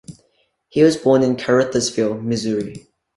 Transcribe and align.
He 0.69 0.81
was 0.81 0.97
born 0.97 1.21
in 1.21 1.35
Caruthersville, 1.35 2.19
Missouri. 2.23 2.87